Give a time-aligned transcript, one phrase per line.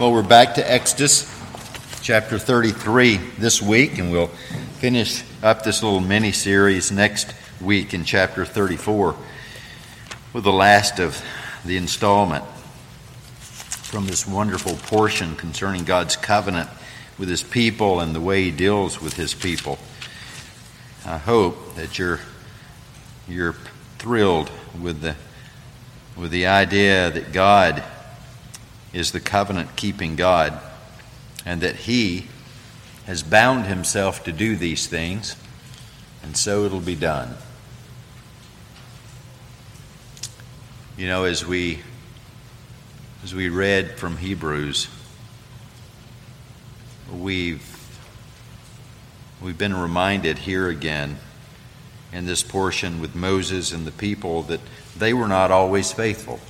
[0.00, 1.28] Well, we're back to Exodus
[2.00, 4.28] chapter 33 this week, and we'll
[4.78, 9.14] finish up this little mini series next week in chapter 34
[10.32, 11.22] with the last of
[11.66, 12.42] the installment
[13.36, 16.70] from this wonderful portion concerning God's covenant
[17.18, 19.78] with his people and the way he deals with his people.
[21.04, 22.20] I hope that you're
[23.28, 23.54] you're
[23.98, 25.14] thrilled with the
[26.16, 27.84] with the idea that God
[28.92, 30.58] is the covenant keeping God
[31.44, 32.26] and that He
[33.06, 35.36] has bound Himself to do these things,
[36.22, 37.34] and so it'll be done.
[40.96, 41.80] You know, as we
[43.22, 44.88] as we read from Hebrews,
[47.12, 47.98] we've
[49.42, 51.18] we've been reminded here again
[52.12, 54.60] in this portion with Moses and the people that
[54.96, 56.40] they were not always faithful.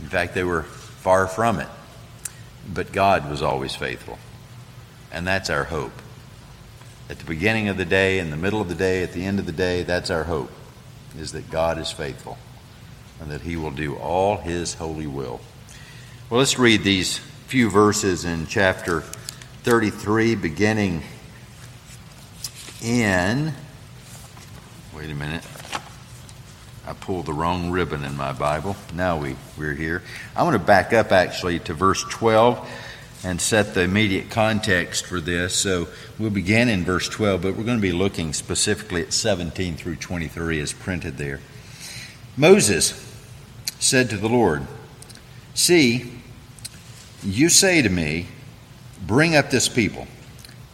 [0.00, 0.64] In fact, they were
[1.02, 1.68] Far from it.
[2.72, 4.18] But God was always faithful.
[5.10, 5.92] And that's our hope.
[7.10, 9.40] At the beginning of the day, in the middle of the day, at the end
[9.40, 10.50] of the day, that's our hope,
[11.18, 12.38] is that God is faithful
[13.20, 15.40] and that He will do all His holy will.
[16.30, 19.00] Well, let's read these few verses in chapter
[19.64, 21.02] 33, beginning
[22.80, 23.52] in.
[24.94, 25.44] Wait a minute.
[26.86, 28.74] I pulled the wrong ribbon in my Bible.
[28.92, 30.02] Now we, we're here.
[30.34, 32.68] I want to back up actually to verse 12
[33.24, 35.54] and set the immediate context for this.
[35.54, 35.86] So
[36.18, 39.96] we'll begin in verse 12, but we're going to be looking specifically at 17 through
[39.96, 41.38] 23 as printed there.
[42.36, 42.92] Moses
[43.78, 44.66] said to the Lord,
[45.54, 46.12] See,
[47.22, 48.26] you say to me,
[49.06, 50.06] Bring up this people,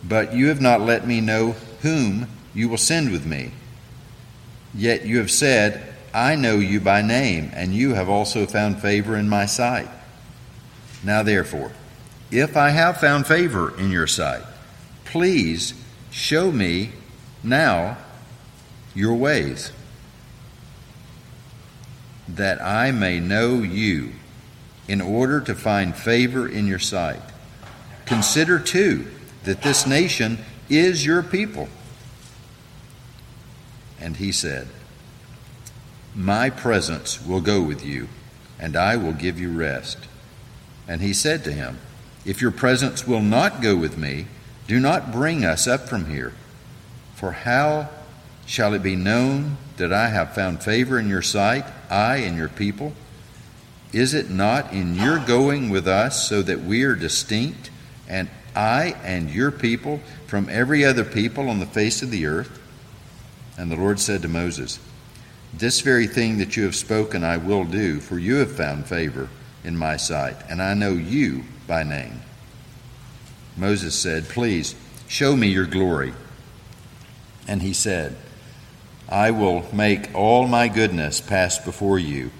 [0.04, 3.52] but you have not let me know whom you will send with me.
[4.74, 9.16] Yet you have said, I know you by name, and you have also found favor
[9.16, 9.88] in my sight.
[11.04, 11.70] Now, therefore,
[12.32, 14.42] if I have found favor in your sight,
[15.04, 15.74] please
[16.10, 16.90] show me
[17.44, 17.98] now
[18.96, 19.70] your ways,
[22.26, 24.10] that I may know you,
[24.88, 27.22] in order to find favor in your sight.
[28.06, 29.06] Consider, too,
[29.44, 31.68] that this nation is your people.
[34.00, 34.66] And he said,
[36.18, 38.08] my presence will go with you,
[38.58, 39.98] and I will give you rest.
[40.88, 41.78] And he said to him,
[42.24, 44.26] If your presence will not go with me,
[44.66, 46.32] do not bring us up from here.
[47.14, 47.88] For how
[48.46, 52.48] shall it be known that I have found favor in your sight, I and your
[52.48, 52.94] people?
[53.92, 57.70] Is it not in your going with us so that we are distinct,
[58.08, 62.60] and I and your people from every other people on the face of the earth?
[63.56, 64.80] And the Lord said to Moses,
[65.52, 69.28] this very thing that you have spoken I will do, for you have found favor
[69.64, 72.20] in my sight, and I know you by name.
[73.56, 74.74] Moses said, Please,
[75.08, 76.12] show me your glory.
[77.46, 78.16] And he said,
[79.08, 82.30] I will make all my goodness pass before you,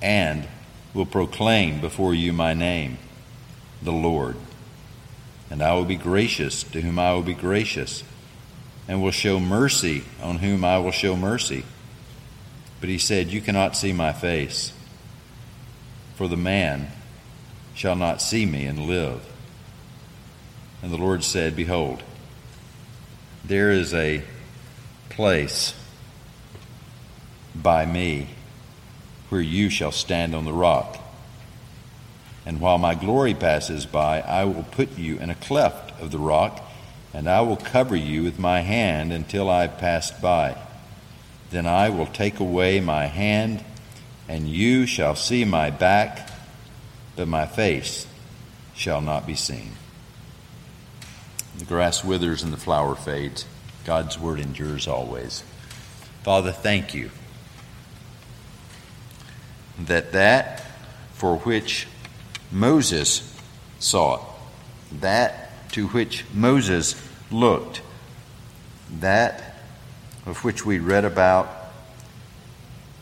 [0.00, 0.48] and
[0.94, 2.98] will proclaim before you my name,
[3.82, 4.36] the Lord.
[5.50, 8.02] And I will be gracious to whom I will be gracious,
[8.88, 11.64] and will show mercy on whom I will show mercy.
[12.80, 14.72] But he said, You cannot see my face,
[16.14, 16.88] for the man
[17.74, 19.24] shall not see me and live.
[20.82, 22.02] And the Lord said, Behold,
[23.44, 24.22] there is a
[25.10, 25.74] place
[27.54, 28.28] by me
[29.28, 30.98] where you shall stand on the rock.
[32.46, 36.18] And while my glory passes by, I will put you in a cleft of the
[36.18, 36.62] rock,
[37.12, 40.56] and I will cover you with my hand until I have passed by.
[41.50, 43.64] Then I will take away my hand,
[44.28, 46.30] and you shall see my back,
[47.16, 48.06] but my face
[48.74, 49.72] shall not be seen.
[51.58, 53.44] The grass withers and the flower fades.
[53.84, 55.42] God's word endures always.
[56.22, 57.10] Father, thank you
[59.78, 60.64] that that
[61.12, 61.86] for which
[62.50, 63.36] Moses
[63.78, 64.22] sought,
[64.92, 66.94] that to which Moses
[67.30, 67.82] looked,
[69.00, 69.47] that
[70.28, 71.48] of which we read about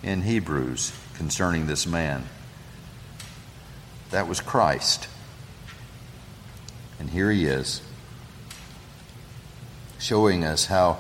[0.03, 2.25] in Hebrews concerning this man.
[4.11, 5.09] That was Christ.
[7.01, 7.83] And here he is,
[9.99, 10.99] showing us how,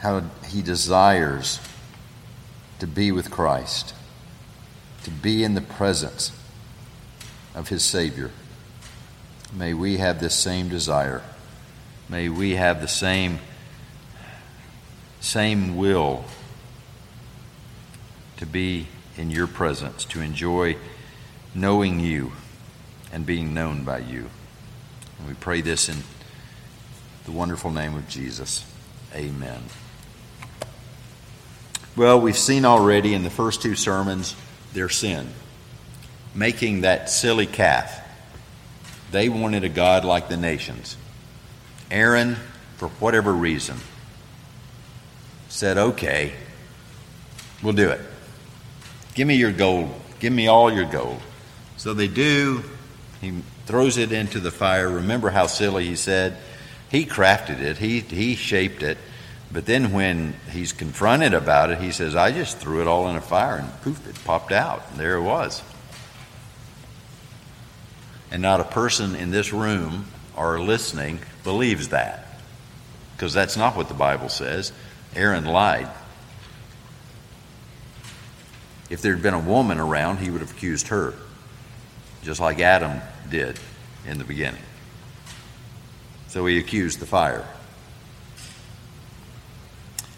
[0.00, 1.58] how he desires
[2.78, 3.94] to be with Christ,
[5.04, 6.30] to be in the presence
[7.54, 8.30] of his Savior.
[9.52, 11.22] May we have this same desire.
[12.08, 13.38] May we have the same
[15.20, 16.24] same will
[18.38, 18.86] to be
[19.16, 20.76] in your presence, to enjoy
[21.54, 22.32] knowing you
[23.12, 24.30] and being known by you.
[25.18, 25.98] And we pray this in
[27.26, 28.64] the wonderful name of Jesus.
[29.14, 29.62] Amen.
[31.96, 34.34] Well, we've seen already in the first two sermons
[34.72, 35.28] their sin,
[36.34, 38.00] making that silly calf.
[39.10, 40.96] They wanted a God like the nations.
[41.90, 42.36] Aaron,
[42.76, 43.76] for whatever reason,
[45.50, 46.32] said, Okay,
[47.62, 48.00] we'll do it.
[49.14, 49.90] Give me your gold.
[50.18, 51.20] Give me all your gold.
[51.76, 52.64] So they do.
[53.20, 54.88] He throws it into the fire.
[54.88, 56.38] Remember how silly he said?
[56.90, 58.98] He crafted it, he, he shaped it.
[59.52, 63.16] But then when he's confronted about it, he says, I just threw it all in
[63.16, 64.82] a fire and poof, it popped out.
[64.90, 65.62] And there it was.
[68.30, 70.06] And not a person in this room
[70.36, 72.38] or listening believes that.
[73.16, 74.72] Because that's not what the Bible says.
[75.14, 75.88] Aaron lied.
[78.88, 81.14] If there had been a woman around, he would have accused her,
[82.22, 83.58] just like Adam did
[84.06, 84.62] in the beginning.
[86.28, 87.46] So he accused the fire.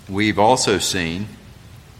[0.09, 1.29] We've also seen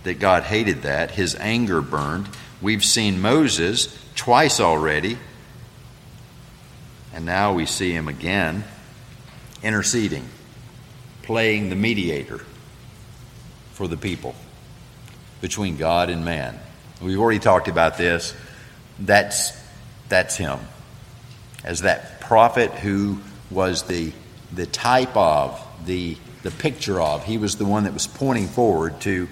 [0.05, 1.13] that God hated that.
[1.13, 2.29] His anger burned.
[2.61, 5.19] We've seen Moses twice already,
[7.15, 8.65] and now we see him again
[9.63, 10.27] interceding,
[11.23, 12.45] playing the mediator
[13.73, 14.35] for the people
[15.41, 16.59] between God and man.
[17.01, 18.35] We've already talked about this.
[18.99, 19.53] That's,
[20.09, 20.61] that's him.
[21.65, 23.19] As that prophet who
[23.51, 24.13] was the,
[24.53, 27.25] the type of, the the picture of.
[27.25, 29.29] He was the one that was pointing forward to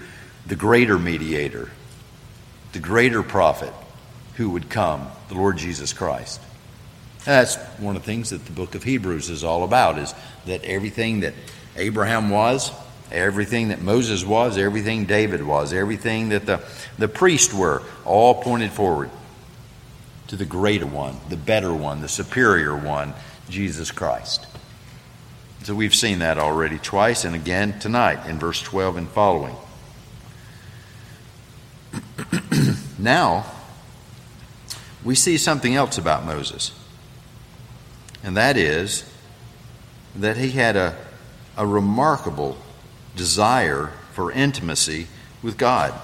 [0.47, 1.71] the greater mediator,
[2.73, 3.73] the greater prophet
[4.37, 6.41] who would come, the Lord Jesus Christ.
[7.27, 10.15] And that's one of the things that the book of Hebrews is all about is
[10.47, 11.35] that everything that
[11.77, 12.71] Abraham was,
[13.13, 16.61] everything that Moses was, everything David was, everything that the,
[16.99, 19.11] the priests were, all pointed forward
[20.29, 23.15] to the greater one, the better one, the superior one,
[23.49, 24.47] Jesus Christ.
[25.65, 29.57] So we've seen that already twice and again tonight in verse 12 and following.
[32.99, 33.45] now,
[35.05, 36.73] we see something else about Moses,
[38.23, 39.05] and that is
[40.17, 40.97] that he had a,
[41.57, 42.57] a remarkable
[43.17, 45.07] desire for intimacy
[45.43, 45.95] with God.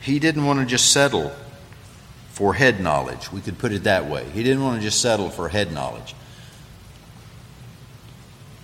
[0.00, 1.32] He didn't want to just settle
[2.30, 3.30] for head knowledge.
[3.30, 4.24] We could put it that way.
[4.30, 6.14] He didn't want to just settle for head knowledge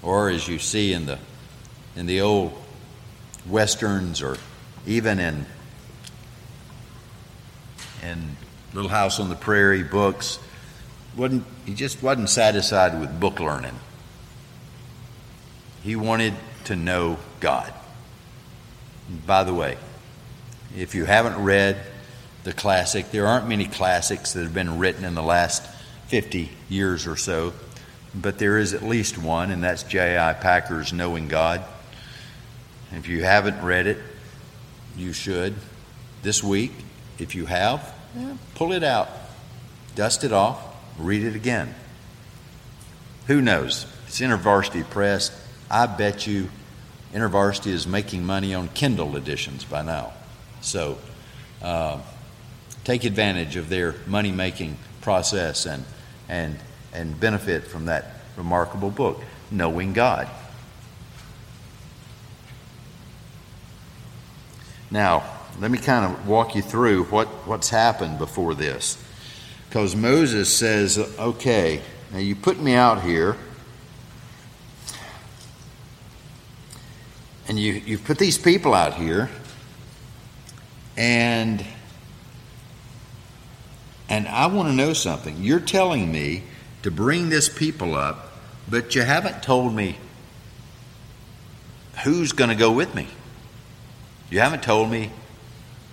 [0.06, 1.19] or as you see in the
[1.96, 2.52] in the old
[3.46, 4.38] westerns or
[4.87, 5.44] even in
[8.02, 8.37] in
[8.73, 10.38] Little House on the Prairie books,
[11.17, 13.75] wasn't he just wasn't satisfied with book learning.
[15.86, 16.34] He wanted
[16.64, 17.72] to know God.
[19.26, 19.78] By the way,
[20.76, 21.80] if you haven't read
[22.44, 25.64] the classic, there aren't many classics that have been written in the last
[26.08, 27.54] 50 years or so
[28.20, 30.32] but there is at least one, and that's J.I.
[30.34, 31.62] Packer's Knowing God.
[32.92, 33.98] If you haven't read it,
[34.96, 35.54] you should.
[36.22, 36.72] This week,
[37.18, 37.94] if you have,
[38.54, 39.08] pull it out,
[39.94, 40.62] dust it off,
[40.98, 41.74] read it again.
[43.26, 43.86] Who knows?
[44.06, 45.30] It's InterVarsity Press.
[45.70, 46.48] I bet you
[47.12, 50.12] InterVarsity is making money on Kindle editions by now.
[50.60, 50.98] So
[51.62, 52.00] uh,
[52.84, 55.85] take advantage of their money making process and,
[56.28, 56.58] and
[56.96, 58.06] and benefit from that
[58.37, 60.28] remarkable book, Knowing God.
[64.90, 65.25] Now,
[65.61, 69.02] let me kind of walk you through what, what's happened before this.
[69.68, 71.82] Because Moses says, okay,
[72.12, 73.37] now you put me out here,
[77.48, 79.30] and you, you've put these people out here,
[80.96, 81.64] and
[84.08, 85.42] and I want to know something.
[85.42, 86.42] You're telling me
[86.82, 88.32] to bring this people up,
[88.68, 89.96] but you haven't told me
[92.04, 93.08] who's going to go with me.
[94.30, 95.10] You haven't told me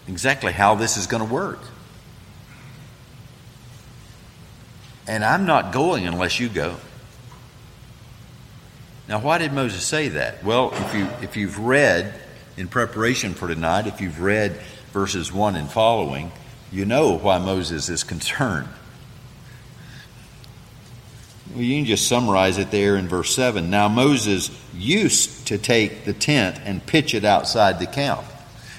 [0.07, 1.59] exactly how this is going to work.
[5.07, 6.77] And I'm not going unless you go.
[9.13, 10.43] Now, why did Moses say that?
[10.43, 12.19] Well, if, you, if you've read
[12.57, 14.53] in preparation for tonight, if you've read
[14.91, 16.31] verses 1 and following,
[16.71, 18.69] you know why Moses is concerned.
[21.51, 23.69] Well, you can just summarize it there in verse 7.
[23.69, 28.23] Now, Moses used to take the tent and pitch it outside the camp.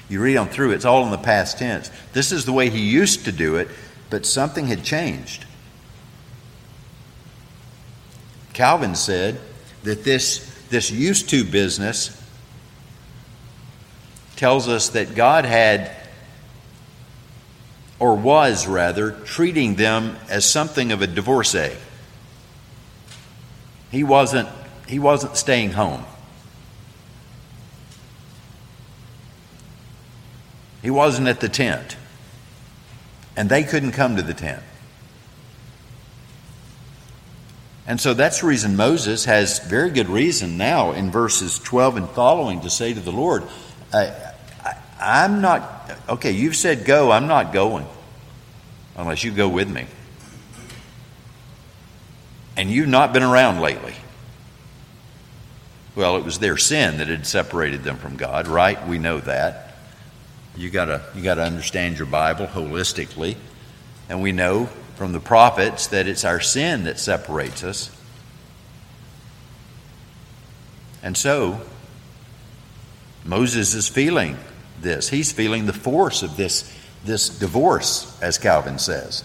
[0.09, 1.93] You read on through, it's all in the past tense.
[2.13, 3.69] This is the way he used to do it,
[4.11, 5.45] but something had changed.
[8.53, 9.41] Calvin said
[9.85, 12.21] that this, this used to business
[14.37, 15.93] tells us that God had
[17.99, 21.73] or was rather, treating them as something of a divorcee.
[23.91, 24.49] He wasn't,
[24.89, 26.05] he wasn't staying home.
[30.83, 31.97] He wasn't at the tent.
[33.37, 34.63] And they couldn't come to the tent.
[37.87, 42.09] And so that's the reason Moses has very good reason now in verses 12 and
[42.11, 43.45] following to say to the Lord,
[43.93, 44.33] I,
[44.99, 47.87] am not, okay, you've said go, I'm not going
[48.97, 49.87] unless you go with me.
[52.57, 53.95] And you've not been around lately.
[55.95, 58.87] Well, it was their sin that had separated them from God, right?
[58.87, 59.77] We know that.
[60.57, 63.37] You gotta you gotta understand your Bible holistically.
[64.09, 67.91] And we know from the prophets that it's our sin that separates us.
[71.03, 71.61] And so,
[73.25, 74.39] Moses is feeling
[74.81, 75.09] this.
[75.09, 76.73] He's feeling the force of this,
[77.05, 79.25] this divorce, as Calvin says.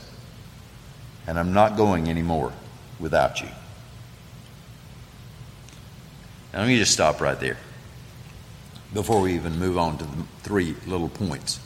[1.27, 2.51] And I'm not going anymore
[2.99, 3.49] without you.
[6.51, 7.57] Now, let me just stop right there
[8.93, 11.59] before we even move on to the three little points.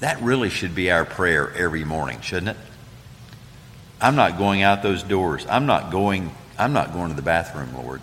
[0.00, 2.56] That really should be our prayer every morning, shouldn't it?
[4.00, 5.44] I'm not going out those doors.
[5.48, 8.00] I'm not going I'm not going to the bathroom, Lord.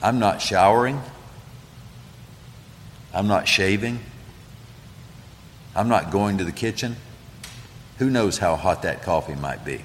[0.00, 1.02] I'm not showering.
[3.12, 3.98] I'm not shaving.
[5.74, 6.96] I'm not going to the kitchen.
[7.98, 9.82] Who knows how hot that coffee might be?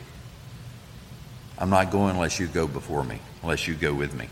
[1.57, 4.29] I'm not going unless you go before me, unless you go with me.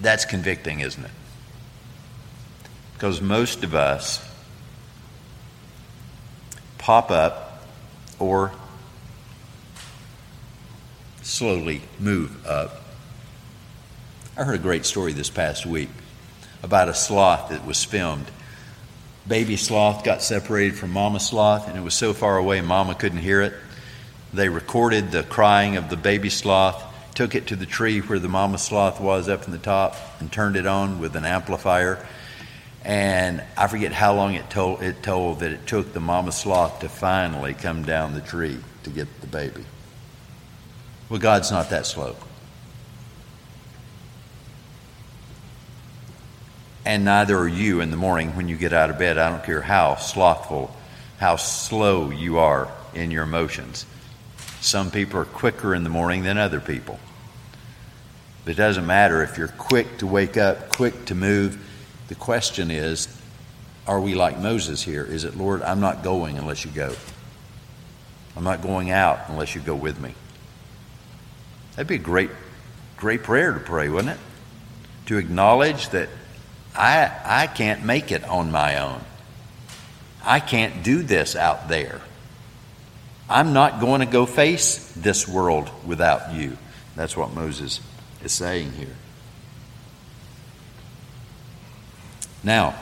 [0.00, 1.10] That's convicting, isn't it?
[2.98, 4.28] Because most of us
[6.78, 7.62] pop up
[8.18, 8.50] or
[11.22, 12.82] slowly move up.
[14.36, 15.90] I heard a great story this past week
[16.64, 18.32] about a sloth that was filmed.
[19.28, 23.18] Baby sloth got separated from mama sloth, and it was so far away mama couldn't
[23.18, 23.54] hear it.
[24.34, 26.82] They recorded the crying of the baby sloth,
[27.14, 30.32] took it to the tree where the mama sloth was up in the top, and
[30.32, 32.04] turned it on with an amplifier
[32.88, 36.80] and I forget how long it told, it told that it took the mama sloth
[36.80, 39.66] to finally come down the tree to get the baby.
[41.10, 42.16] Well, God's not that slow.
[46.86, 49.18] And neither are you in the morning when you get out of bed.
[49.18, 50.74] I don't care how slothful,
[51.18, 53.84] how slow you are in your emotions.
[54.62, 56.98] Some people are quicker in the morning than other people.
[58.46, 61.62] But it doesn't matter if you're quick to wake up, quick to move
[62.08, 63.08] the question is
[63.86, 65.02] are we like Moses here?
[65.02, 66.94] Is it, Lord, I'm not going unless you go?
[68.36, 70.14] I'm not going out unless you go with me.
[71.74, 72.30] That'd be a great,
[72.98, 74.20] great prayer to pray, wouldn't it?
[75.06, 76.10] To acknowledge that
[76.76, 79.00] I, I can't make it on my own.
[80.22, 82.02] I can't do this out there.
[83.30, 86.58] I'm not going to go face this world without you.
[86.94, 87.80] That's what Moses
[88.22, 88.96] is saying here.
[92.48, 92.74] Now,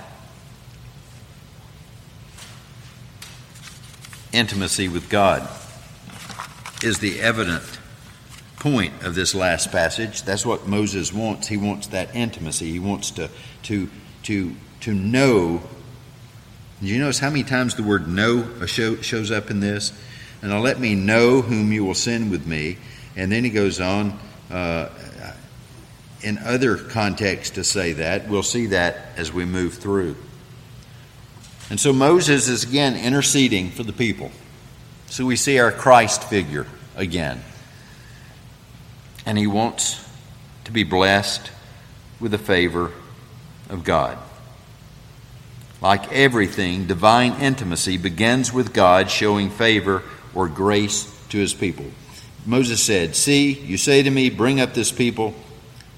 [4.32, 5.49] intimacy with God
[6.85, 7.64] is the evident
[8.61, 10.23] point of this last passage.
[10.23, 11.49] That's what Moses wants.
[11.49, 12.70] He wants that intimacy.
[12.70, 13.28] He wants to
[13.64, 13.90] to
[14.23, 15.62] to to know.
[16.80, 19.92] You notice how many times the word know shows up in this?
[20.42, 22.78] And now let me know whom you will send with me.
[23.16, 24.16] And then he goes on,
[24.49, 24.90] uh,
[26.23, 28.28] in other contexts to say that.
[28.28, 30.16] We'll see that as we move through.
[31.68, 34.30] And so Moses is again interceding for the people.
[35.06, 37.42] So we see our Christ figure again.
[39.25, 40.04] And he wants
[40.64, 41.50] to be blessed
[42.20, 42.92] with the favor
[43.68, 44.18] of God.
[45.80, 50.02] Like everything, divine intimacy begins with God showing favor
[50.35, 51.87] or grace to his people.
[52.46, 55.35] Moses said, See, you say to me, Bring up this people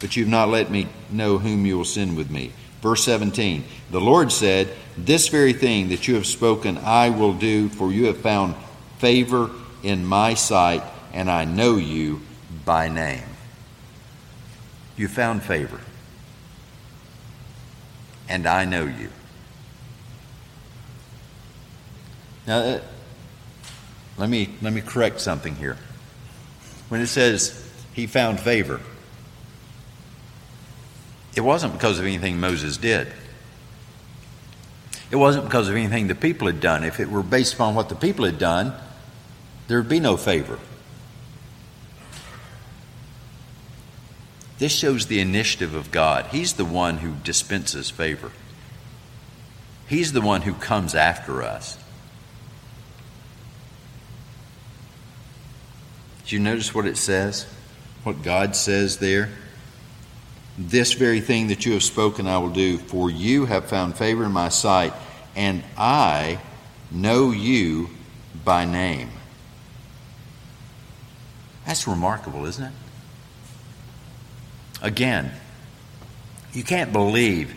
[0.01, 2.53] but you've not let me know whom you will send with me.
[2.81, 7.69] Verse 17 The Lord said, This very thing that you have spoken I will do,
[7.69, 8.55] for you have found
[8.99, 9.51] favor
[9.83, 12.21] in my sight, and I know you
[12.65, 13.23] by name.
[14.97, 15.81] You found favor,
[18.29, 19.11] and I know you.
[22.47, 22.81] Now, uh,
[24.17, 25.77] let me, let me correct something here.
[26.89, 28.81] When it says he found favor,
[31.39, 33.07] it wasn't because of anything Moses did.
[35.13, 36.83] It wasn't because of anything the people had done.
[36.83, 38.75] If it were based upon what the people had done,
[39.69, 40.59] there would be no favor.
[44.59, 46.27] This shows the initiative of God.
[46.33, 48.33] He's the one who dispenses favor,
[49.87, 51.79] He's the one who comes after us.
[56.27, 57.47] Do you notice what it says?
[58.03, 59.29] What God says there?
[60.59, 64.25] This very thing that you have spoken, I will do, for you have found favor
[64.25, 64.93] in my sight,
[65.37, 66.41] and I
[66.91, 67.91] know you
[68.45, 69.09] by name.
[71.65, 72.73] That's remarkable, isn't it?
[74.83, 75.31] Again,
[76.53, 77.55] you can't believe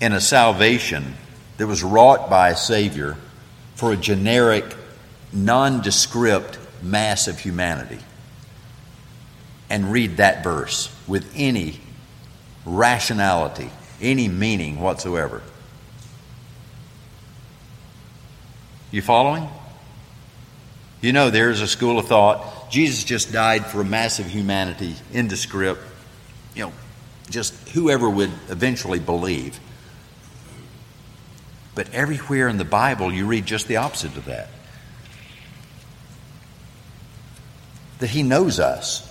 [0.00, 1.14] in a salvation
[1.58, 3.16] that was wrought by a Savior
[3.76, 4.64] for a generic,
[5.32, 7.98] nondescript mass of humanity
[9.68, 11.80] and read that verse with any
[12.64, 13.68] rationality,
[14.00, 15.42] any meaning whatsoever.
[18.92, 19.48] You following?
[21.00, 25.82] You know, there's a school of thought Jesus just died for a massive humanity, indescript,
[26.54, 26.72] you know,
[27.28, 29.58] just whoever would eventually believe.
[31.74, 34.48] But everywhere in the Bible, you read just the opposite of that.
[37.98, 39.09] That He knows us.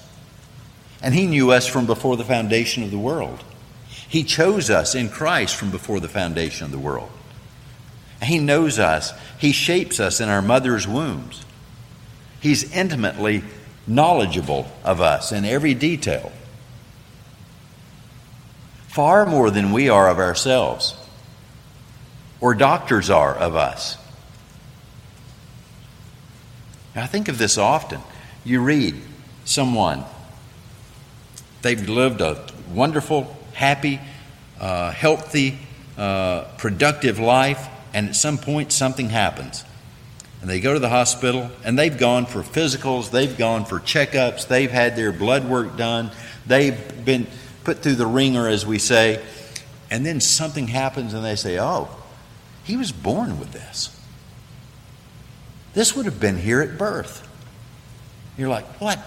[1.01, 3.44] And He knew us from before the foundation of the world.
[3.88, 7.10] He chose us in Christ from before the foundation of the world.
[8.22, 9.13] He knows us.
[9.38, 11.46] He shapes us in our mother's wombs.
[12.41, 13.44] He's intimately
[13.88, 16.32] knowledgeable of us in every detail.
[18.88, 20.96] Far more than we are of ourselves,
[22.41, 23.98] or doctors are of us.
[26.96, 28.01] I think of this often.
[28.44, 28.96] You read
[29.46, 30.03] someone
[31.61, 33.99] They've lived a wonderful, happy,
[34.59, 35.57] uh, healthy,
[35.97, 39.65] uh, productive life, and at some point something happens.
[40.41, 44.47] And they go to the hospital, and they've gone for physicals, they've gone for checkups,
[44.47, 46.11] they've had their blood work done,
[46.45, 47.27] they've been
[47.65, 49.21] put through the ringer, as we say,
[49.91, 51.89] and then something happens, and they say, Oh,
[52.63, 53.95] he was born with this.
[55.74, 57.27] This would have been here at birth.
[58.37, 59.00] You're like, What?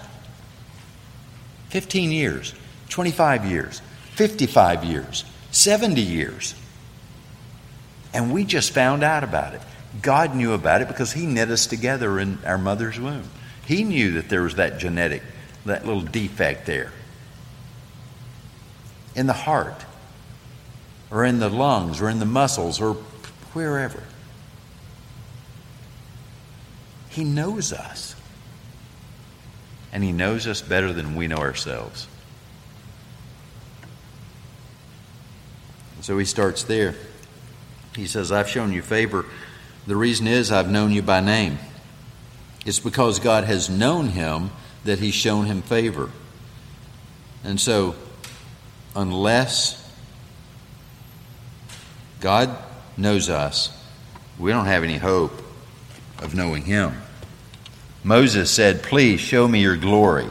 [1.73, 2.53] 15 years,
[2.89, 3.81] 25 years,
[4.11, 6.53] 55 years, 70 years.
[8.13, 9.61] And we just found out about it.
[9.99, 13.27] God knew about it because He knit us together in our mother's womb.
[13.65, 15.23] He knew that there was that genetic,
[15.65, 16.91] that little defect there.
[19.15, 19.83] In the heart,
[21.09, 22.93] or in the lungs, or in the muscles, or
[23.53, 24.03] wherever.
[27.09, 28.12] He knows us
[29.93, 32.07] and He knows us better than we know ourselves.
[36.03, 36.95] So he starts there.
[37.95, 39.25] He says, I've shown you favor.
[39.87, 41.59] The reason is I've known you by name.
[42.65, 44.51] It's because God has known him
[44.83, 46.09] that he's shown him favor.
[47.45, 47.95] And so,
[48.93, 49.79] unless
[52.19, 52.49] God
[52.97, 53.69] knows us,
[54.37, 55.31] we don't have any hope
[56.19, 57.02] of knowing him.
[58.03, 60.29] Moses said, Please show me your glory.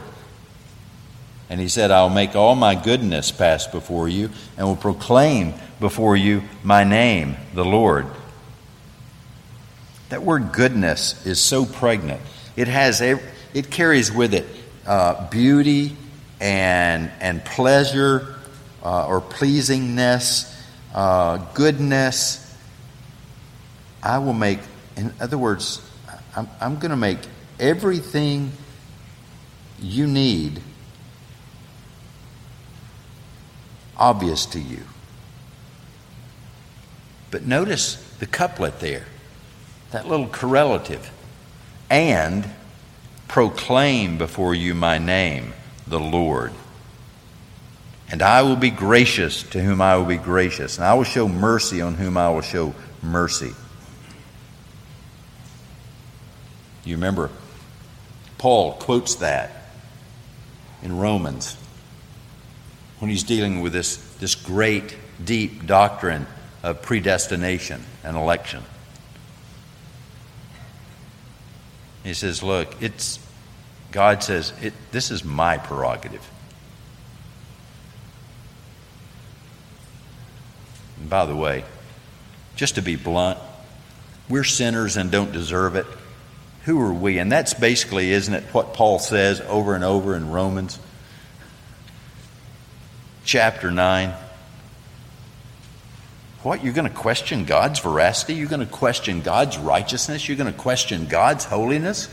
[1.49, 6.17] And he said, I'll make all my goodness pass before you and will proclaim before
[6.17, 8.07] you my name, the Lord.
[10.09, 12.21] That word goodness is so pregnant.
[12.57, 13.19] It has a,
[13.55, 14.47] it carries with it
[14.87, 15.97] uh, beauty
[16.41, 18.35] and and pleasure
[18.83, 20.55] uh, or pleasingness,
[20.95, 22.39] uh, goodness.
[24.03, 24.59] I will make,
[24.97, 25.81] in other words,
[26.35, 27.19] I'm, I'm going to make
[27.63, 28.53] everything
[29.81, 30.61] you need
[33.97, 34.81] obvious to you.
[37.31, 39.07] But notice the couplet there,
[39.93, 41.11] that little correlative.
[41.89, 42.51] And
[43.29, 45.53] proclaim before you my name,
[45.87, 46.53] the Lord.
[48.11, 51.29] And I will be gracious to whom I will be gracious, and I will show
[51.29, 53.53] mercy on whom I will show mercy.
[56.85, 57.31] You remember
[58.43, 59.53] Paul quotes that
[60.83, 61.57] in Romans
[62.99, 66.27] when he's dealing with this, this great, deep doctrine
[66.65, 68.65] of predestination and election.
[72.03, 73.21] He says, Look, it's,
[73.93, 76.29] God says, it, this is my prerogative.
[80.99, 81.65] And by the way,
[82.57, 83.39] just to be blunt,
[84.29, 85.87] we're sinners and don't deserve it.
[86.65, 87.19] Who are we?
[87.19, 90.79] And that's basically, isn't it, what Paul says over and over in Romans
[93.25, 94.15] chapter 9?
[96.43, 96.65] What?
[96.65, 98.35] You're going to question God's veracity?
[98.35, 100.29] You're going to question God's righteousness?
[100.29, 102.09] You're going to question God's holiness?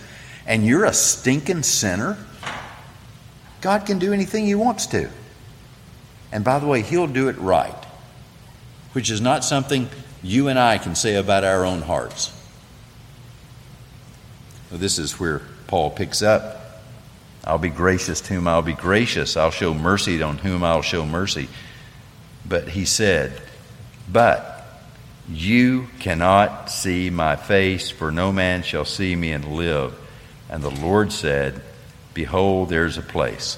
[0.48, 2.18] And you're a stinking sinner?
[3.62, 5.10] God can do anything He wants to.
[6.32, 7.86] And by the way, He'll do it right,
[8.94, 9.90] which is not something
[10.24, 12.32] you and I can say about our own hearts.
[14.72, 16.82] This is where Paul picks up.
[17.44, 19.36] I'll be gracious to whom I'll be gracious.
[19.36, 21.50] I'll show mercy on whom I'll show mercy.
[22.48, 23.42] But he said,
[24.12, 24.68] But
[25.28, 29.96] you cannot see my face, for no man shall see me and live.
[30.50, 31.62] And the Lord said,
[32.14, 33.58] Behold, there's a place.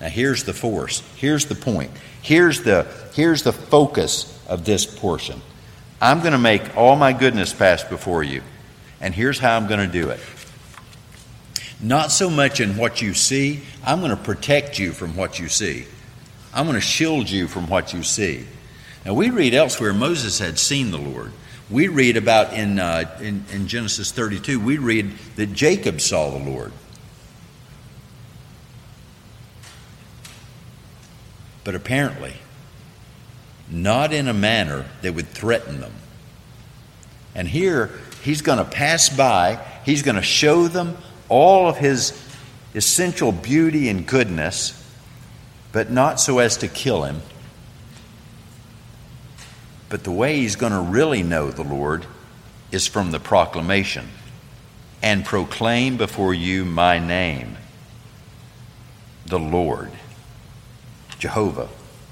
[0.00, 1.02] Now here's the force.
[1.16, 1.90] Here's the point.
[2.20, 5.40] Here's the, here's the focus of this portion.
[6.00, 8.42] I'm going to make all my goodness pass before you.
[9.00, 10.20] And here's how I'm going to do it.
[11.80, 15.48] Not so much in what you see, I'm going to protect you from what you
[15.48, 15.86] see.
[16.54, 18.46] I'm going to shield you from what you see.
[19.04, 21.32] Now, we read elsewhere Moses had seen the Lord.
[21.68, 26.38] We read about in, uh, in, in Genesis 32, we read that Jacob saw the
[26.38, 26.72] Lord.
[31.64, 32.34] But apparently,
[33.68, 35.92] not in a manner that would threaten them.
[37.34, 37.90] And here,
[38.22, 40.96] he's going to pass by, he's going to show them
[41.28, 42.20] all of his
[42.74, 44.80] essential beauty and goodness
[45.74, 47.20] but not so as to kill him.
[49.88, 52.06] But the way he's going to really know the Lord
[52.70, 54.06] is from the proclamation
[55.02, 57.56] and proclaim before you my name,
[59.26, 59.90] the Lord,
[61.18, 61.68] Jehovah,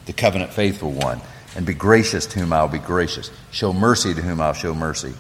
[0.07, 1.21] the covenant faithful one,
[1.55, 5.13] and be gracious to whom I'll be gracious, show mercy to whom I'll show mercy.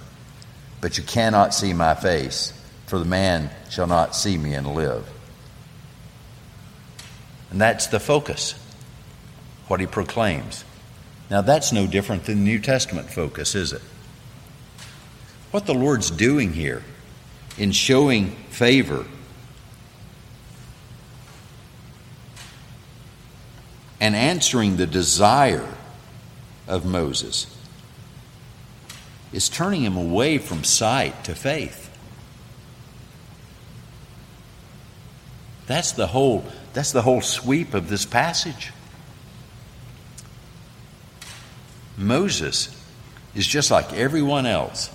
[0.80, 2.52] But you cannot see my face,
[2.86, 5.08] for the man shall not see me and live.
[7.50, 8.54] And that's the focus,
[9.68, 10.64] what he proclaims.
[11.30, 13.82] Now, that's no different than the New Testament focus, is it?
[15.50, 16.82] What the Lord's doing here
[17.58, 19.04] in showing favor
[24.00, 25.68] and answering the desire
[26.66, 27.46] of Moses
[29.32, 31.90] is turning him away from sight to faith.
[35.66, 38.72] That's the whole that's the whole sweep of this passage.
[41.96, 42.74] Moses
[43.34, 44.90] is just like everyone else.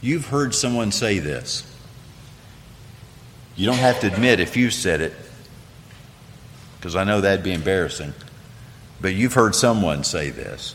[0.00, 1.64] You've heard someone say this.
[3.56, 5.14] You don't have to admit if you said it,
[6.76, 8.12] because I know that'd be embarrassing.
[9.00, 10.74] But you've heard someone say this.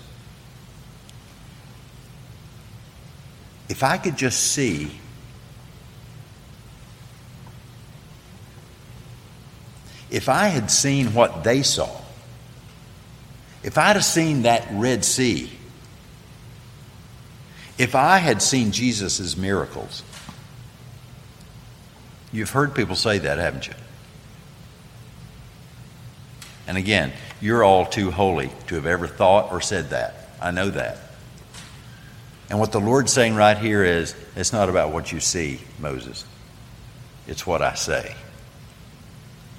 [3.70, 4.92] If I could just see
[10.12, 11.90] if I had seen what they saw,
[13.64, 15.50] if I'd have seen that Red Sea,
[17.78, 20.04] if I had seen Jesus' miracles,
[22.32, 23.74] you've heard people say that, haven't you?
[26.68, 30.30] And again, you're all too holy to have ever thought or said that.
[30.40, 30.98] I know that.
[32.50, 36.26] And what the Lord's saying right here is it's not about what you see, Moses,
[37.28, 38.16] it's what I say.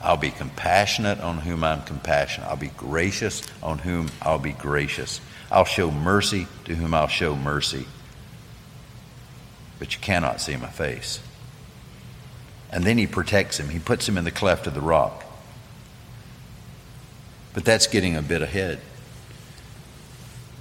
[0.02, 2.48] I'll be compassionate on whom I'm compassionate.
[2.48, 5.20] I'll be gracious on whom I'll be gracious.
[5.50, 7.86] I'll show mercy to whom I'll show mercy.
[9.78, 11.20] But you cannot see my face.
[12.70, 15.24] And then he protects him, he puts him in the cleft of the rock.
[17.54, 18.80] But that's getting a bit ahead.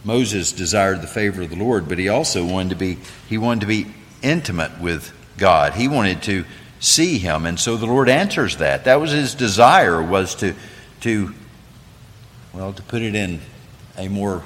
[0.03, 2.97] Moses desired the favor of the Lord, but he also wanted to be
[3.29, 3.87] he wanted to be
[4.21, 5.73] intimate with God.
[5.73, 6.45] He wanted to
[6.79, 7.45] see him.
[7.45, 8.85] And so the Lord answers that.
[8.85, 10.55] That was his desire was to
[11.01, 11.33] to
[12.53, 13.39] well, to put it in
[13.97, 14.43] a more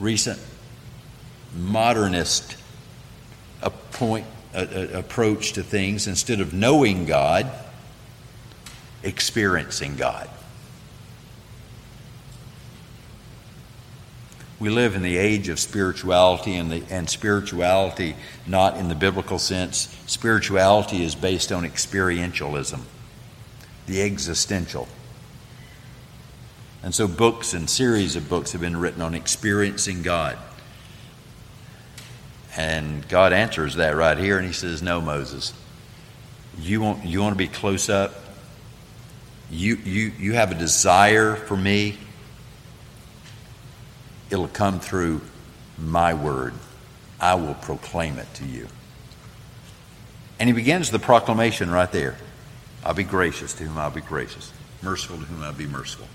[0.00, 0.38] recent
[1.54, 2.56] modernist
[3.92, 7.50] point, approach to things, instead of knowing God,
[9.02, 10.28] experiencing God.
[14.58, 18.16] We live in the age of spirituality, and, the, and spirituality,
[18.46, 22.80] not in the biblical sense, spirituality is based on experientialism,
[23.86, 24.88] the existential.
[26.82, 30.38] And so, books and series of books have been written on experiencing God.
[32.56, 35.52] And God answers that right here, and He says, No, Moses.
[36.58, 38.14] You want, you want to be close up?
[39.50, 41.98] You, you, you have a desire for me?
[44.30, 45.20] It'll come through
[45.78, 46.54] my word.
[47.20, 48.68] I will proclaim it to you.
[50.38, 52.16] And he begins the proclamation right there.
[52.84, 56.06] I'll be gracious to whom I'll be gracious, merciful to whom I'll be merciful.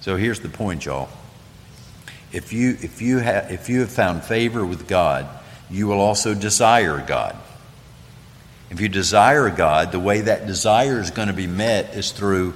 [0.00, 1.08] So here's the point, y'all.
[2.32, 5.26] If you, if you, have, if you have found favor with God,
[5.70, 7.36] you will also desire God.
[8.70, 12.54] If you desire God, the way that desire is going to be met is through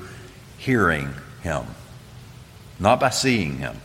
[0.59, 1.09] hearing
[1.43, 1.65] Him,
[2.79, 3.77] not by seeing Him.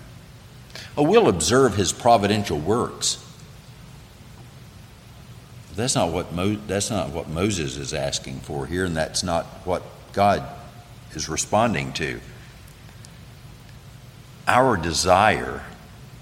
[0.98, 3.24] Oh, we'll observe His providential works.
[5.76, 9.46] That's not what Mo- that's not what Moses is asking for here, and that's not
[9.64, 10.44] what God
[11.14, 12.20] is responding to.
[14.48, 15.64] Our desire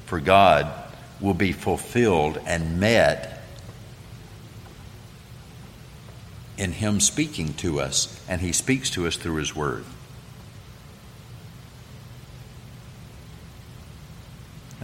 [0.08, 0.68] for God
[1.22, 3.44] will be fulfilled and met
[6.58, 9.86] in Him speaking to us, and He speaks to us through His Word.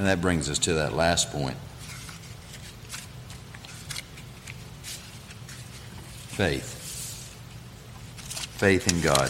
[0.01, 1.55] And that brings us to that last point
[6.31, 6.65] faith.
[8.57, 9.29] Faith in God.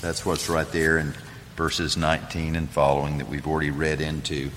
[0.00, 1.14] That's what's right there in
[1.56, 4.52] verses 19 and following that we've already read into.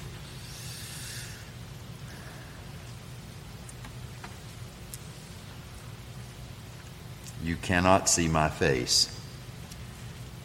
[7.43, 9.19] You cannot see my face.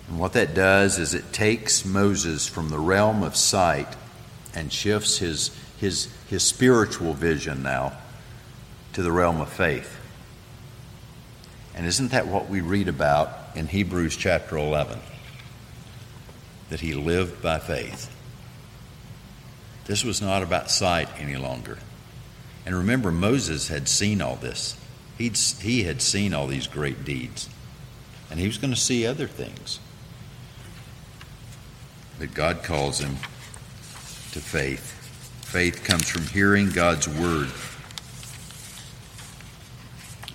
[0.09, 3.97] And what that does is it takes Moses from the realm of sight
[4.55, 7.93] and shifts his, his, his spiritual vision now
[8.93, 9.97] to the realm of faith.
[11.75, 14.99] And isn't that what we read about in Hebrews chapter 11?
[16.71, 18.15] That he lived by faith.
[19.87, 21.79] This was not about sight any longer.
[22.67, 24.77] And remember, Moses had seen all this.
[25.19, 27.49] He'd, he had seen all these great deeds.
[28.31, 29.81] And he was going to see other things.
[32.19, 33.17] But God calls him
[34.33, 34.93] to faith.
[35.43, 37.49] Faith comes from hearing God's word.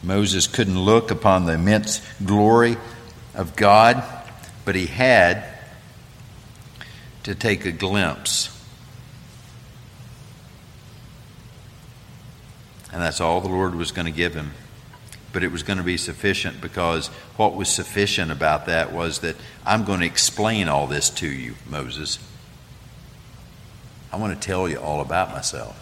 [0.04, 2.78] Moses couldn't look upon the immense glory
[3.34, 4.04] of God,
[4.64, 5.44] but he had
[7.24, 8.52] to take a glimpse.
[12.94, 14.52] And that's all the Lord was going to give him.
[15.34, 19.36] But it was going to be sufficient because what was sufficient about that was that
[19.66, 22.20] I'm going to explain all this to you, Moses.
[24.16, 25.78] I want to tell you all about myself.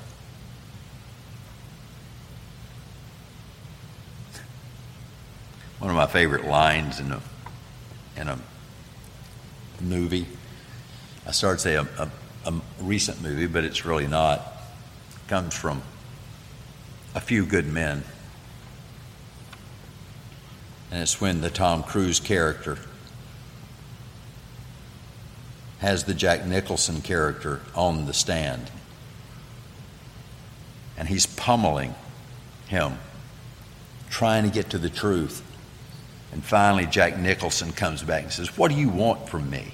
[5.77, 7.21] One of my favorite lines in a
[8.17, 8.39] in a
[9.79, 10.25] movie.
[11.27, 12.09] I started to say a, a,
[12.47, 14.41] a recent movie, but it's really not.
[15.27, 15.83] Comes from
[17.13, 18.03] a few good men.
[20.89, 22.79] And it's when the Tom Cruise character
[25.83, 28.71] has the Jack Nicholson character on the stand.
[30.97, 31.93] And he's pummeling
[32.67, 32.97] him,
[34.09, 35.43] trying to get to the truth.
[36.31, 39.73] And finally, Jack Nicholson comes back and says, What do you want from me?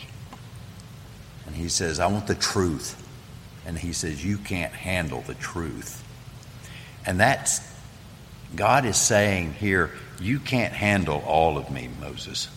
[1.46, 3.06] And he says, I want the truth.
[3.68, 6.04] And he says, You can't handle the truth.
[7.06, 7.62] And that's,
[8.56, 12.50] God is saying here, You can't handle all of me, Moses.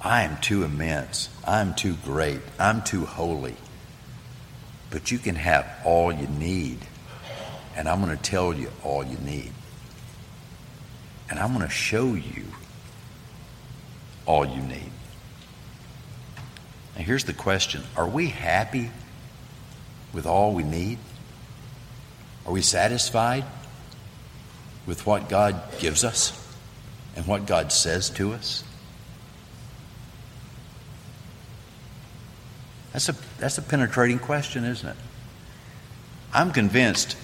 [0.00, 1.28] I am too immense.
[1.46, 2.40] I'm too great.
[2.58, 3.56] I'm too holy.
[4.90, 6.78] But you can have all you need.
[7.74, 9.52] And I'm going to tell you all you need.
[11.28, 12.44] And I'm going to show you
[14.26, 14.90] all you need.
[16.96, 18.90] Now, here's the question Are we happy
[20.12, 20.98] with all we need?
[22.46, 23.44] Are we satisfied
[24.86, 26.32] with what God gives us
[27.16, 28.62] and what God says to us?
[32.96, 34.96] That's a, that's a penetrating question, isn't it?
[36.32, 37.14] I'm convinced,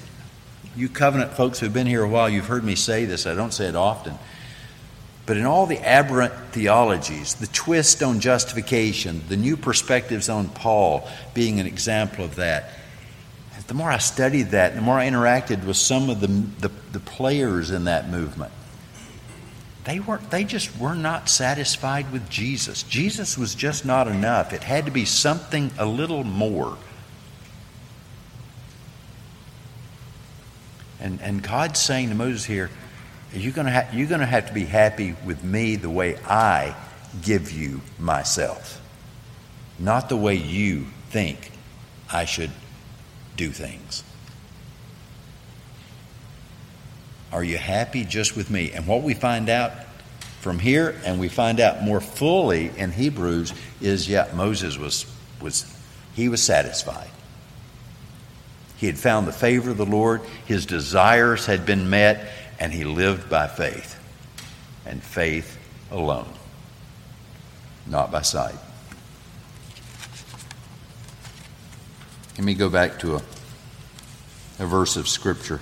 [0.76, 3.54] you covenant folks who've been here a while, you've heard me say this, I don't
[3.54, 4.18] say it often.
[5.24, 11.08] But in all the aberrant theologies, the twist on justification, the new perspectives on Paul
[11.32, 12.68] being an example of that,
[13.66, 17.00] the more I studied that, the more I interacted with some of the, the, the
[17.00, 18.52] players in that movement,
[19.84, 22.82] they weren't they just were not satisfied with Jesus.
[22.84, 24.52] Jesus was just not enough.
[24.52, 26.76] It had to be something a little more.
[31.00, 32.70] And and God's saying to Moses here,
[33.32, 36.76] you're going to you're going to have to be happy with me the way I
[37.22, 38.80] give you myself.
[39.78, 41.50] Not the way you think
[42.10, 42.52] I should
[43.36, 44.04] do things.
[47.32, 48.72] Are you happy just with me?
[48.72, 49.72] And what we find out
[50.40, 55.06] from here, and we find out more fully in Hebrews, is yeah, Moses was,
[55.40, 55.64] was
[56.14, 57.08] he was satisfied.
[58.76, 62.84] He had found the favor of the Lord, his desires had been met, and he
[62.84, 63.98] lived by faith.
[64.84, 65.56] And faith
[65.90, 66.28] alone,
[67.86, 68.56] not by sight.
[72.36, 73.22] Let me go back to a,
[74.58, 75.60] a verse of Scripture.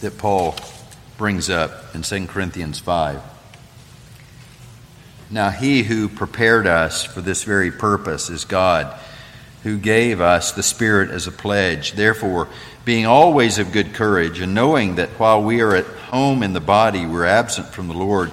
[0.00, 0.54] That Paul
[1.16, 3.22] brings up in 2 Corinthians 5.
[5.30, 8.96] Now, he who prepared us for this very purpose is God,
[9.64, 11.92] who gave us the Spirit as a pledge.
[11.92, 12.48] Therefore,
[12.84, 16.60] being always of good courage, and knowing that while we are at home in the
[16.60, 18.30] body, we're absent from the Lord,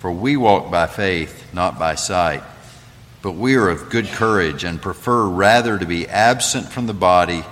[0.00, 2.42] for we walk by faith, not by sight.
[3.22, 7.44] But we are of good courage and prefer rather to be absent from the body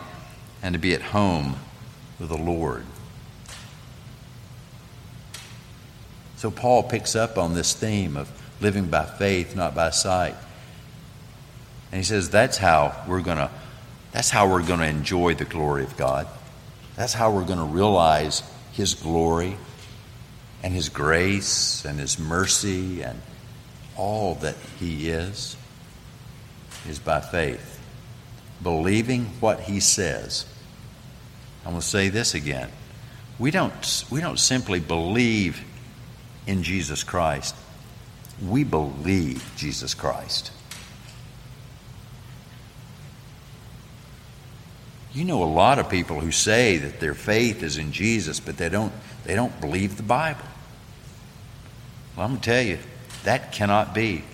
[0.62, 1.56] and to be at home
[2.18, 2.84] with the Lord.
[6.36, 10.34] So Paul picks up on this theme of living by faith, not by sight.
[11.90, 13.50] And he says that's how we're going to
[14.12, 16.26] that's how we're going to enjoy the glory of God.
[16.96, 19.56] That's how we're going to realize his glory
[20.62, 23.20] and his grace and his mercy and
[23.96, 25.56] all that he is
[26.88, 27.78] is by faith.
[28.62, 30.46] Believing what he says.
[31.64, 32.70] I'm going to say this again.
[33.38, 35.62] We don't, we don't simply believe
[36.46, 37.54] in Jesus Christ,
[38.46, 40.52] we believe Jesus Christ.
[45.12, 48.58] You know a lot of people who say that their faith is in Jesus, but
[48.58, 48.92] they don't,
[49.24, 50.44] they don't believe the Bible.
[52.14, 52.78] Well, I'm going to tell you,
[53.24, 54.24] that cannot be.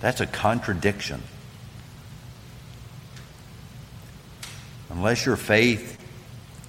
[0.00, 1.22] That's a contradiction.
[4.90, 5.98] Unless your faith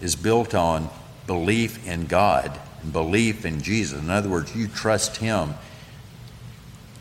[0.01, 0.89] is built on
[1.27, 2.59] belief in God
[2.91, 5.55] belief in Jesus, in other words, you trust Him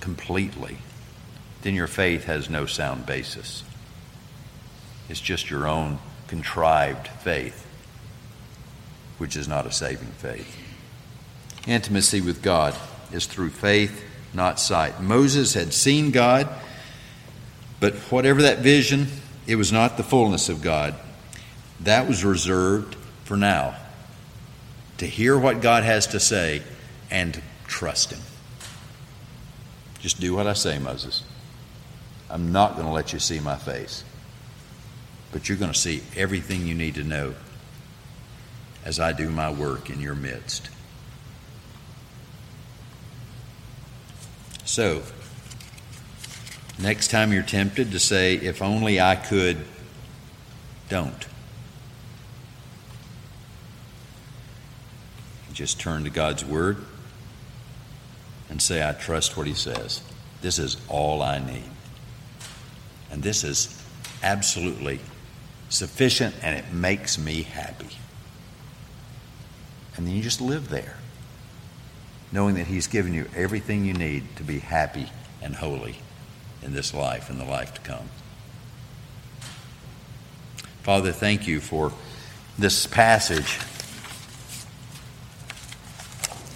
[0.00, 0.76] completely,
[1.62, 3.64] then your faith has no sound basis.
[5.08, 7.66] It's just your own contrived faith,
[9.18, 10.56] which is not a saving faith.
[11.66, 12.74] Intimacy with God
[13.12, 15.00] is through faith, not sight.
[15.00, 16.48] Moses had seen God,
[17.80, 19.06] but whatever that vision,
[19.46, 20.94] it was not the fullness of God.
[21.80, 22.94] That was reserved
[23.24, 23.76] for now
[24.98, 26.62] to hear what God has to say
[27.10, 28.20] and trust Him.
[30.00, 31.22] Just do what I say, Moses.
[32.30, 34.04] I'm not going to let you see my face,
[35.32, 37.34] but you're going to see everything you need to know
[38.84, 40.68] as I do my work in your midst.
[44.64, 45.02] So,
[46.78, 49.64] next time you're tempted to say, if only I could,
[50.88, 51.26] don't.
[55.54, 56.78] Just turn to God's Word
[58.50, 60.02] and say, I trust what He says.
[60.42, 61.70] This is all I need.
[63.10, 63.80] And this is
[64.22, 64.98] absolutely
[65.68, 67.96] sufficient and it makes me happy.
[69.96, 70.96] And then you just live there,
[72.32, 75.08] knowing that He's given you everything you need to be happy
[75.40, 75.96] and holy
[76.62, 78.08] in this life and the life to come.
[80.82, 81.92] Father, thank you for
[82.58, 83.58] this passage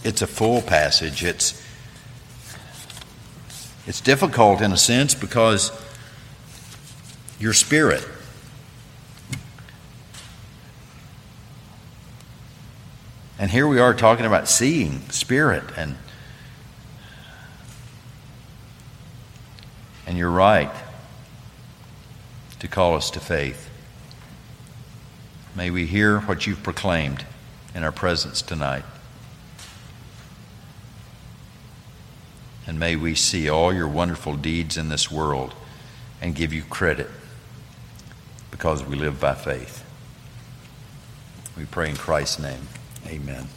[0.04, 1.24] it's a full passage.
[1.24, 1.64] It's
[3.86, 5.72] it's difficult in a sense because
[7.40, 8.06] your spirit
[13.38, 15.96] And here we are talking about seeing spirit and
[20.08, 20.72] and you're right
[22.58, 23.70] to call us to faith.
[25.54, 27.24] May we hear what you've proclaimed
[27.74, 28.84] in our presence tonight.
[32.68, 35.54] And may we see all your wonderful deeds in this world
[36.20, 37.08] and give you credit
[38.50, 39.84] because we live by faith.
[41.56, 42.68] We pray in Christ's name.
[43.06, 43.48] Amen.